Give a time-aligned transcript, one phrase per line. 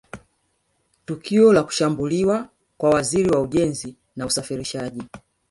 [1.05, 5.03] Tukio la kushambuliwa kwa Waziri wa Ujenzi na Usafirishaji